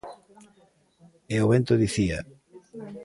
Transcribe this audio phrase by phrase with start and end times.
[1.33, 2.19] E o vento dicía: